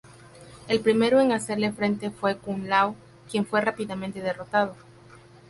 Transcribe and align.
El 0.67 0.79
primero 0.79 1.19
en 1.19 1.31
hacerle 1.31 1.71
frente 1.73 2.09
fue 2.09 2.35
Kung 2.39 2.65
Lao, 2.65 2.95
quien 3.29 3.45
fue 3.45 3.61
rápidamente 3.61 4.19
derrotado. 4.19 4.75